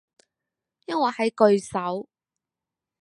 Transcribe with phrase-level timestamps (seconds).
[0.87, 1.29] 因為喺
[1.59, 2.09] 句首